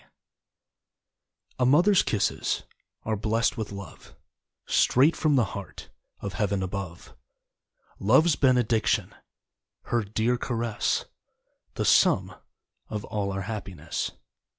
[0.01, 0.07] K.)
[1.59, 2.63] A Mother's kisses
[3.03, 4.15] Are blessed with love
[4.65, 7.15] Straight from the heart Of Heaven above.
[7.99, 9.13] Love's Benediction,
[9.83, 11.05] Her dear caress,
[11.75, 12.33] The sum
[12.89, 14.13] of all our happiness.